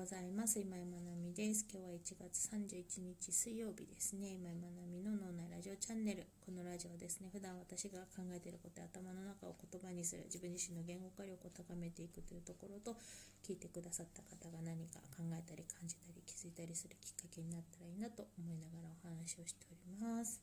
[0.00, 0.58] ございます。
[0.58, 1.68] 今井まなみです。
[1.68, 4.32] 今日は1月31日水曜日ですね。
[4.32, 6.24] 今井まなみの脳内ラジオチャンネル。
[6.40, 12.96] このラジオですね、普段私が考えていることや頭の中を言葉にする、自分自身の言語化力を高めていくというところと、
[13.44, 20.40] 聞いてくださった方が何か考えたり感じたり気づいたりするきっかけになったらいいなと思いながらお話をしております。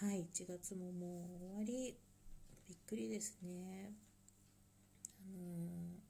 [0.00, 2.00] はい、1月ももう終わり。
[2.64, 3.92] びっくりですね。
[5.20, 6.05] あのー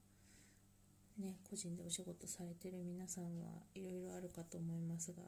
[1.19, 5.23] ね、個人でお仕事されてる皆さんはいろいろあるかと思いますが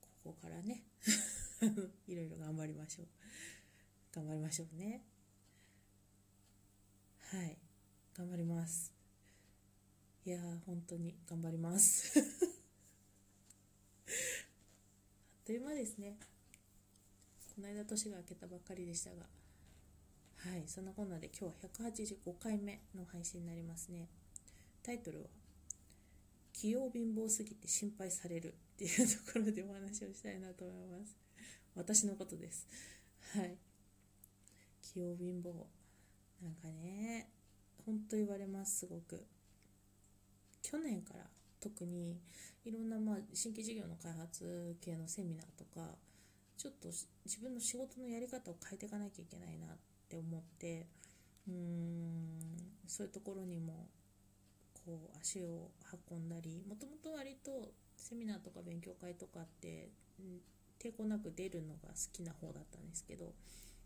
[0.00, 0.84] ここからね
[2.06, 3.06] いろいろ頑張りましょう。
[4.12, 5.04] 頑張りましょうね。
[7.18, 7.58] はい。
[8.14, 8.92] 頑張ります。
[10.24, 12.18] いやー本当に頑張ります。
[12.18, 12.24] あっ
[15.44, 16.18] という間ですね。
[17.54, 19.26] この間年が明けたばっかりでしたが。
[20.36, 20.66] はい。
[20.66, 24.08] そんなこんなで今日は185回目の配信になりますね。
[24.86, 25.24] タイトルは
[26.54, 31.16] 「器用貧乏すぎて心配される」っていうところでお話をしたいなと思います。
[31.74, 32.68] 私のことです。
[33.32, 33.58] はい。
[34.82, 35.66] 器用貧乏。
[36.40, 37.32] なんかね
[37.84, 39.26] ほんと言われますすごく。
[40.62, 41.28] 去年から
[41.58, 42.20] 特に
[42.64, 45.96] いろんなまあ新規事業の開発系のセミナーとか
[46.56, 46.88] ちょっと
[47.24, 49.76] 自分の仕事のやり方を変えていかなきゃいけないなっ
[50.08, 50.86] て思って
[51.48, 52.38] うーん
[52.86, 53.88] そういうところにも
[54.86, 55.72] こう足を
[56.10, 60.40] 運んだりもともと割とセミナーとか勉強会とかって、うん、
[60.80, 63.32] 抵抗なく出るのが好きな方だったんですけど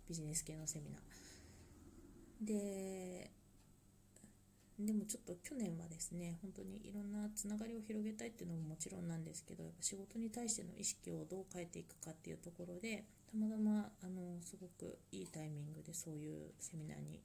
[0.07, 1.01] ビジネス系のセミナー。
[2.47, 3.31] で
[4.79, 17.21] でもちょっと去年はですね本当にいろんなつながりを広げたいっていうのももちろんなんですけどやっぱ仕事に対しての意識をどう変えていくかっていうところでたまたまあのすごくいいタイミングでそういうセミナーに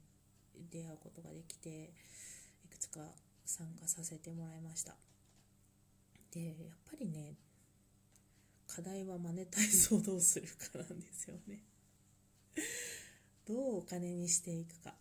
[0.70, 1.92] 出会うことができて
[2.64, 3.00] いくつか
[3.46, 4.94] 参加させてもらいました。
[6.32, 7.34] でやっぱりね
[8.66, 11.64] 課題はマネタイズをどうするかなんですよね。
[13.46, 14.94] どうお金にしていくか。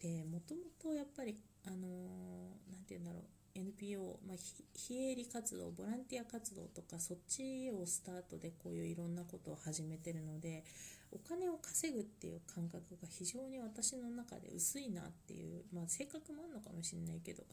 [0.00, 3.22] でもともとやっぱりあの何、て言うんだろう。
[3.56, 4.36] NPO、まあ、
[4.74, 10.64] 非営利活動ボランティア活動とかそっちをスタートでこういういろんなことを始めてるので
[11.10, 17.44] お金を稼ぐっていう感覚が非常に私の中で薄いなっていう、まあ、性格もあるのかもしれないけど、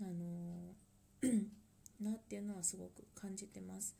[0.00, 0.74] あの
[2.00, 3.96] なっていうのはすごく感じてます。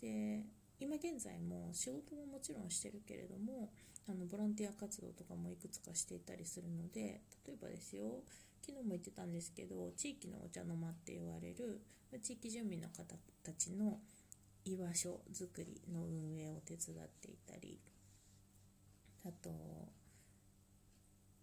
[0.00, 0.42] で
[0.80, 3.70] 今現在も仕事ももちろんしてるけれども
[4.08, 8.24] あのボランティア活動とかもいくつかしていたりするので例えばですよ
[8.64, 11.82] 昨日も言ってたんですけど地域のお茶の間って言われる
[12.22, 13.02] 地域住民の方
[13.42, 13.98] たちの
[14.64, 17.80] 居場所づくりの運営を手伝っていたり
[19.24, 19.50] あと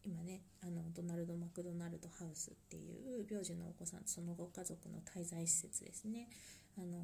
[0.06, 6.30] 今ねあのドナルド・マクドナルド・ハウスっていう病児のお子さんそのご家族の滞在施設ですね。
[6.78, 6.98] あの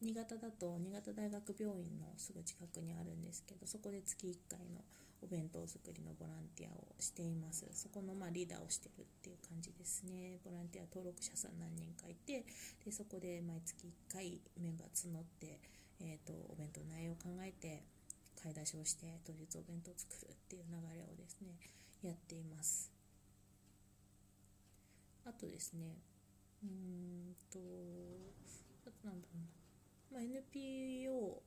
[0.00, 4.82] 新潟だと新潟大学病院のすぐ近くにあるんですけどそこで月1回の
[5.22, 7.66] お弁当作りのボランティアをしています。
[7.72, 10.38] そこのまリーダーをしてるっていう感じですね。
[10.44, 12.44] ボランティア登録者さん何人かいて
[12.84, 15.60] でそこで毎月1回メンバー募って、
[16.00, 17.82] えーとお弁当の内容を考えて
[18.36, 21.56] 買い出しをして当日お弁当作るっていう流れをですね
[22.02, 22.92] やっています。
[25.24, 25.98] あとですね
[26.62, 27.58] うーんと
[28.86, 29.40] あとなんだろ
[30.12, 31.42] うな、まあ、NPO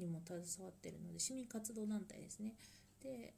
[0.00, 2.54] にも携わってるので市民活動団体ですね。
[3.02, 3.34] で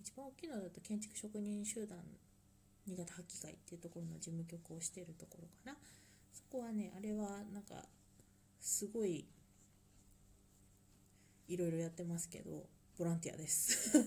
[0.00, 1.98] 一番大きいのだと建築職人集団
[2.86, 5.76] 新潟発揮会っていうところの事務局をしているところかな。
[6.32, 7.86] そこはねあれはなんか
[8.60, 9.26] すごい
[11.48, 12.66] いろいろやってますけど
[12.98, 13.98] ボランティアです。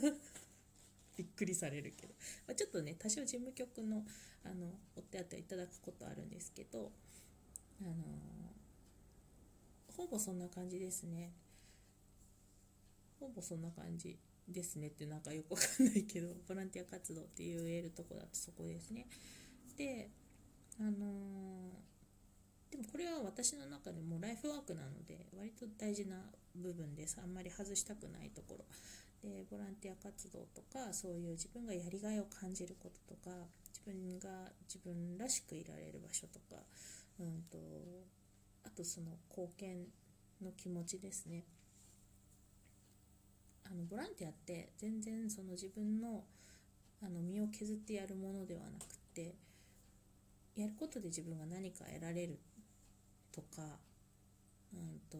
[1.18, 2.14] びっくりされるけど、
[2.46, 4.06] まあ、ちょっとね多少事務局の
[4.44, 6.92] あのお手当ていただくことあるんですけど
[7.82, 7.94] あの
[9.96, 11.32] ほぼそんな感じですね。
[13.26, 19.08] ほぼそんな感じですねってなんかよくわかんないけど ボランティア活動って言えるとこだとそこですね。
[19.78, 20.10] で
[20.80, 21.96] あのー
[22.72, 26.18] でもこれは私の中でもライフワークなので割と大事な
[26.56, 27.18] 部分です。
[27.22, 28.66] あんまり外したくないところ。
[29.24, 33.32] でボランティア活動とかそういう自分がやりがいを感じることとか
[33.74, 36.62] 自分が自分らしくいられる場所とか、
[37.20, 37.58] うんと、
[38.66, 39.88] あとその貢献
[40.42, 41.46] の気持ちですね。
[43.66, 46.24] あのボランティアって全然その自分の
[47.02, 49.36] あの身を削ってやるものではなくて
[50.56, 52.40] やることで自分が何か得られる
[53.32, 53.78] とか、
[54.74, 55.18] うんと、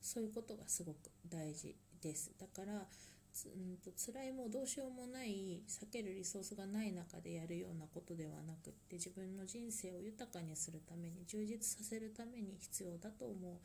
[0.00, 2.30] そういうことがすごく大事です。
[2.38, 2.86] だから
[3.32, 13.56] つうんと辛いもうどうしようもない避けるリソースがない中でやるようなことではなくって自分の人生を豊かにするために充実させるために必要だと思う。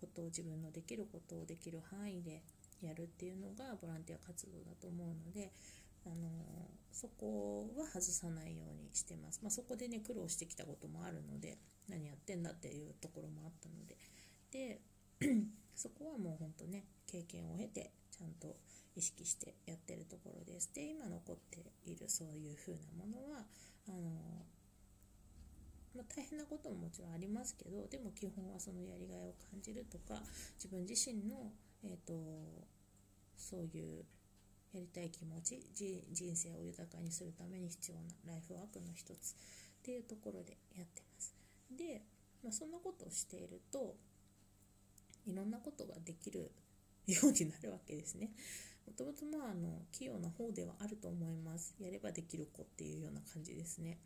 [0.00, 2.42] ことを自分のできることをできる範囲で
[2.82, 5.52] やるっていうのがボランティア活動だと思うので、
[6.06, 6.28] あの
[6.92, 11.58] そこは外さないようにしてます、まあ、そこでね苦労してきたこともあるので
[11.88, 13.96] 何やってんだっていうところもあったので。
[14.50, 14.80] で
[15.74, 18.56] そこはもうほんとね経験を経てちゃんと
[18.96, 20.72] 意識してやってるところです。
[20.74, 23.44] で今残っているそういう風なものは
[23.88, 24.10] あの
[25.94, 30.20] まあ、大変なことももちろんありますけどでも基本はそのやりがいを感じるとか
[30.56, 31.52] 自分自身の、
[31.82, 32.14] えーと
[33.38, 34.04] そういう
[34.74, 35.58] やりたい気持ち
[36.12, 39.34] 人生を豊かにするために必要なライフワークの一つっ
[39.82, 41.34] ていうところでやってます。
[41.70, 42.02] で、
[42.42, 43.96] まあ、そんなことをしていると
[45.26, 46.50] いろんなことができる
[47.06, 48.30] ようになるわけですね。
[48.86, 51.74] もともとまああの器用な方ではあると思います。
[51.78, 53.98] やればできる子っていうような感じですね。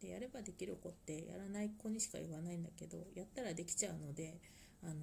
[0.00, 4.40] でやればできる子ってやらない子にしか言わないんだけどやったらできちゃうので
[4.82, 4.94] あの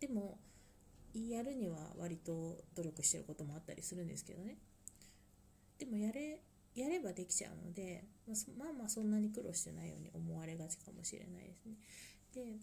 [0.00, 0.38] でも
[1.14, 4.58] やるには割と努力してることもあったりするんですけどね。
[5.78, 6.40] でもやれ
[6.74, 11.76] やればできちゃうので、まあ、まあまあそんなに苦労してないように思われがちかもしれないですね。
[12.34, 12.58] で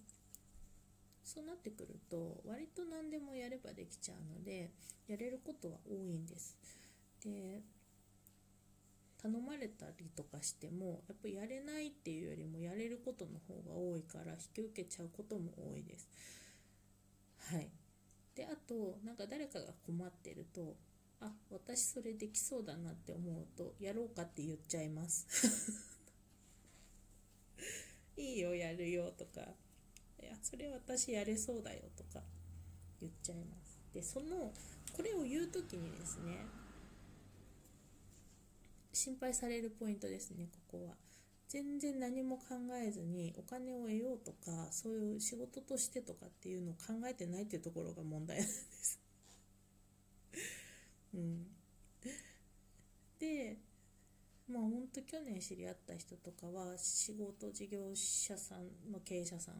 [1.24, 4.72] そうなってくると割と何でもやればできちゃうので
[5.08, 6.58] やれることは多いんです。
[7.24, 7.62] で
[9.22, 16.10] 頼まれたりとかしてもやっぱりやれないっていうよりもやれることの方が多いから引き受けちゃうことも多いです。
[17.52, 17.70] はい。
[18.36, 20.76] であとなんか誰かが困ってると
[21.20, 25.28] あ私それできそうだなって思うとやろうかって言っちゃいます。
[28.18, 29.42] いいよやるよとか。
[30.22, 32.24] いやそれ私やれそうだよとか
[33.00, 33.80] 言っちゃいます。
[33.94, 34.52] でその
[34.94, 36.46] これを言う時にですね
[38.94, 40.96] 心配されるポイントですねここは
[41.48, 42.44] 全然何も考
[42.82, 49.00] えずにお金を得ようとかそういう仕事としてとかっていうのを考えてないっていうところが問題なんです
[51.14, 51.46] うん、
[53.20, 53.58] で
[54.48, 59.56] まあほんと去年知り合った人とかは仕事事業者さんの経営者さん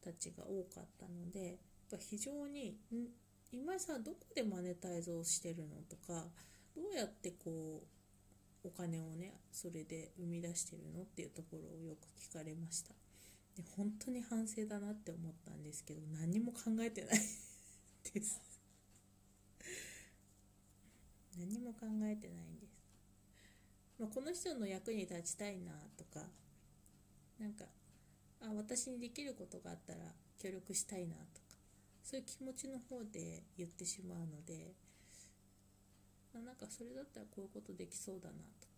[0.00, 1.56] たちが多かったのでやっ
[1.90, 2.78] ぱ非常に
[3.52, 6.30] 「今さどこでマネタイズをしてるの?」とか
[6.74, 8.01] どうやってこう
[8.64, 12.94] お金をねそれで生み出してるのっていうところをよく聞かれました。
[13.56, 17.10] で本当に反省だなって思ったんですけど何も考えてない
[18.14, 18.40] です。
[21.38, 22.72] 何も考えてないんです、
[23.98, 26.26] まあ、この人の役に立ちたいなとか
[27.38, 27.64] なんか
[28.40, 30.00] あ私にできることがあったら
[30.38, 31.56] 協力したいなとか
[32.02, 34.74] そういう気持ちの方で言ってしまうので
[36.40, 38.72] なんかそれだったらこういうことできそうだなとか。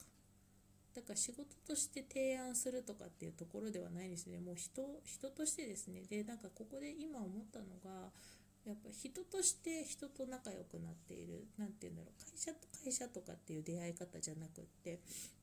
[0.95, 4.39] だから仕事として提案するとかっていうところではないですね。
[4.41, 6.03] もう人人としてですね。
[6.09, 8.11] でなんかここで今思ったのが
[8.65, 11.47] やっぱ人として人と仲良くなっている。
[11.59, 12.31] 何て言うんだろう。
[12.31, 15.01] 会社と会社とかっていう出会い方じゃなくって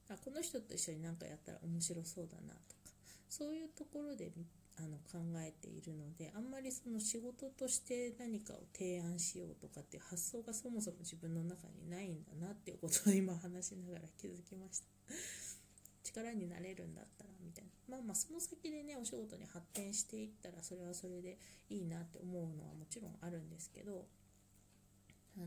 [0.10, 2.81] あこの人と一緒に何かやったら面白そうだなとか。
[3.30, 4.31] そういうところで
[4.77, 14.85] あの考えているのであんまりその仕事として何かを提案しようとかっていう発想がそもそも自分の中にないんだなっていうことを今話しながら気づきました。
[16.04, 17.71] 力になれるんだったらみたいな。
[17.87, 21.37] まあまあその先でねお仕事に発展していったらそれはそれで
[21.69, 24.07] いいなって思うのはもちろんあるんですけど
[25.37, 25.45] あの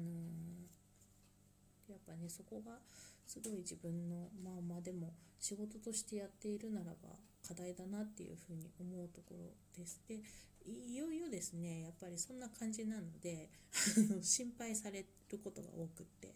[1.88, 2.78] ー、やっぱねそこが
[3.26, 7.16] すごい自分のまあまあでも仕事としてやっているならば
[7.46, 10.00] 課題だなっていうふうに思うところです。
[10.08, 10.22] で
[10.66, 13.50] いよいよですねやっぱりそんな感じなので
[14.22, 16.34] 心配されることが多くって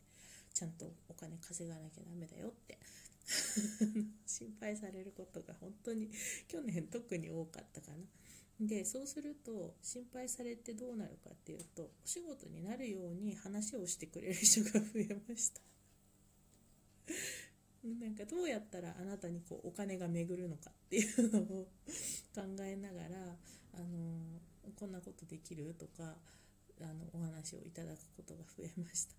[0.53, 2.79] ちゃんとお金稼がなきゃダメだよって
[4.27, 6.11] 心配されることが本当に
[6.47, 8.05] 去年特に多かったかな。
[8.61, 15.61] でそうすると心配されてどうなるかっていうとお仕事になるように話をしてくれる人が増えました
[18.01, 21.45] なんかどうやったらあなたにこうお金が巡るのかっていうのを
[22.35, 23.09] 考えながら、
[23.75, 24.41] あの
[24.79, 26.17] こんなことできるとか
[26.81, 29.15] あのお話をいただくことが増えました。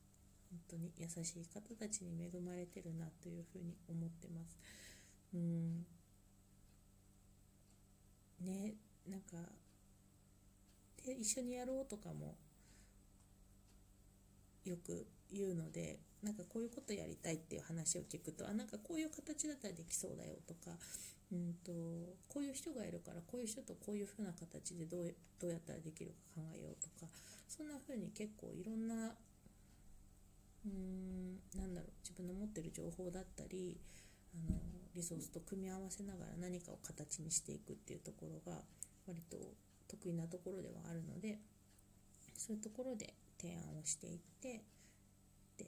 [0.49, 4.57] 本当に優しい方たちに恵まれてるなというふうに思ってます。
[5.33, 5.85] うん。
[8.41, 8.75] ね
[9.07, 9.37] なんか
[11.05, 12.35] で一緒にやろうとかも
[14.65, 20.75] よく言うのでなんかこういうことやりたいっていう話を聞くとあなんかこういう形だったらできそうだよとか、
[21.31, 21.71] うんと、
[22.27, 27.07] こういう人がいるからこういう人とこういうふうな形でどうどうやったらできるか考えようとか
[27.47, 33.79] そんなふうに結構いろんなうーんなんだろう自分の持ってる情報だったり
[34.35, 34.59] あの
[34.95, 38.59] リソースと組み合わせながら何かを形にしていくっていうところが
[39.07, 39.37] 割と
[39.87, 41.39] 得意なところではあるので
[42.35, 44.63] そういうところで提案をしていって
[45.57, 45.65] で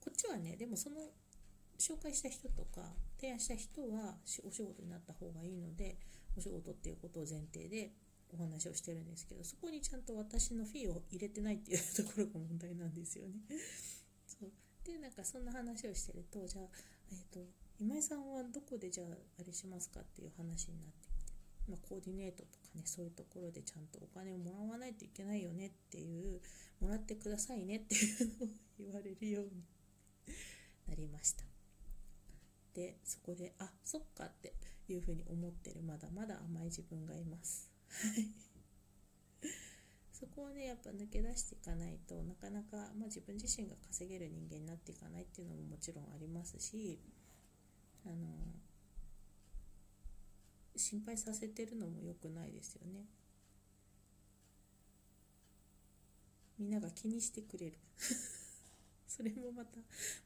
[0.00, 0.96] こっちはねでもその
[1.78, 2.82] 紹介した人とか
[3.20, 4.16] 提案した人は
[4.46, 5.98] お仕事になった方がいいので
[6.36, 7.92] お仕事っていうことを前提で
[8.32, 13.34] お話をしてるんですけどそこにちゃんと私のフィーを入れてないっていうところが問題なんですよね。
[14.26, 14.50] そう
[14.84, 16.68] でなんかそんな話をしてるとじゃあ、
[17.10, 17.46] えーと、
[17.78, 19.06] 今井さんはどこでじゃあ
[19.38, 20.92] あれしますかっていう話になっ、
[21.68, 26.40] まあ、コーディネートとかねそういうところでちゃんとお金をもらわないといけないよねっていう
[26.80, 29.50] もらってくださいねっていうのを言われるように
[30.88, 31.44] なりました。
[32.74, 34.54] でそこであそっかって
[34.88, 35.82] いうふうに思ってる。
[35.82, 37.70] まだまだ甘い自分がいます。
[40.12, 47.00] そこをねやっぱ抜け出していかないとなかなか、まあ、自分自身が稼げる人間になっていかないっていうのももちろんありますし
[48.06, 48.14] あの
[50.76, 53.04] 心配させてるのも良くないですよね。
[56.58, 57.78] みんなが気にしてくれる。
[59.08, 59.78] それもまた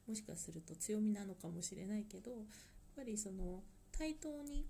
[0.06, 2.42] もしかすると強みなのかもしれないけどやっ
[2.94, 4.64] ぱりその対等に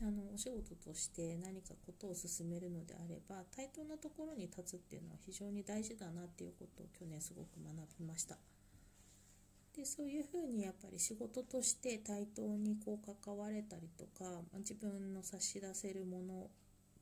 [0.00, 8.36] あのお仕事として何かことを進めるのであれば対等なところに立つっていうのは非常に大事だなっていうことを去年すごく学びました。
[9.76, 16.50] でそういうふうにやっぱり仕事として対等にこう関われたりとか自分の差し出せるもの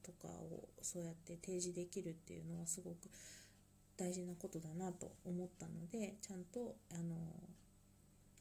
[0.02, 2.96] とかをそうやって提示できるっていうのはすごく
[3.96, 7.16] 大事なことだなと思ったのでちゃんとあの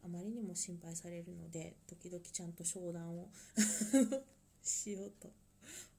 [0.06, 3.30] あまりにも心配されるので時々ちゃんと商談を
[4.64, 5.30] しようと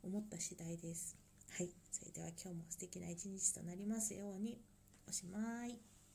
[0.02, 1.16] 思った次第です。
[1.50, 4.58] はい、それでは今日も素敵な一日となりますように
[5.06, 5.89] おしまい。